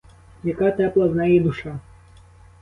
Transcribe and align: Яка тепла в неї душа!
Яка 0.43 0.71
тепла 0.71 1.07
в 1.07 1.15
неї 1.15 1.39
душа! 1.39 1.79